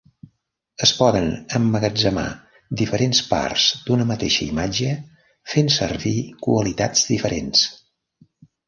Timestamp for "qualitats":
6.49-7.09